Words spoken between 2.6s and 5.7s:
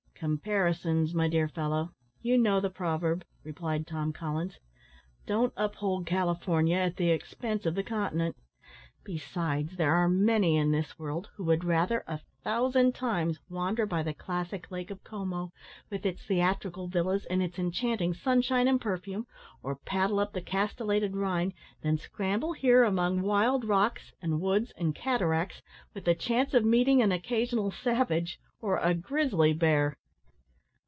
proverb," replied Tom Collins; "don't